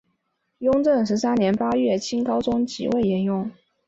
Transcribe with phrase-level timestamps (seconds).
[0.57, 3.51] 雍正十三年八月清高宗即位沿用。